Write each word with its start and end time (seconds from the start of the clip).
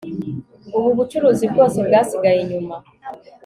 ubu 0.77 0.89
bucuruzi 0.97 1.45
bwose 1.51 1.77
bwasigaye 1.87 2.37
inyuma 2.41 2.75